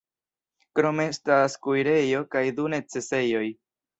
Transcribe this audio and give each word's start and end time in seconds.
Krome 0.79 1.05
estas 1.09 1.57
kuirejo 1.67 2.23
kaj 2.37 2.43
du 2.61 2.65
necesejoj. 2.75 3.45